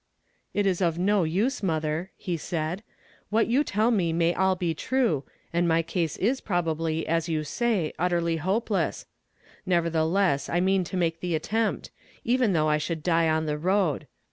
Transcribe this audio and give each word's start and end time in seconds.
"It 0.55 0.65
is 0.65 0.81
of 0.81 0.97
no 0.97 1.23
use. 1.25 1.61
mother." 1.61 2.09
he 2.17 2.35
said. 2.35 2.81
What 3.29 3.45
you 3.45 3.63
tell 3.63 3.91
me 3.91 4.11
may 4.11 4.33
all 4.33 4.55
be 4.55 4.73
true, 4.73 5.25
and 5.53 5.67
my 5.67 5.83
case 5.83 6.17
is 6.17 6.41
i>robably, 6.41 7.03
as 7.05 7.29
you 7.29 7.43
say, 7.43 7.93
utterly 7.99 8.37
hopeless; 8.37 9.05
nevertheless, 9.63 10.49
I 10.49 10.59
mean 10.59 10.83
to 10.85 10.97
make 10.97 11.19
the 11.19 11.35
attempt, 11.35 11.91
even 12.23 12.53
though 12.53 12.67
I 12.67 12.79
should 12.79 13.03
die 13.03 13.29
on 13.29 13.45
the 13.45 13.59
road. 13.59 14.07